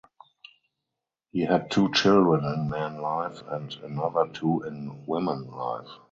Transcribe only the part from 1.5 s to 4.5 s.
two children in man life and another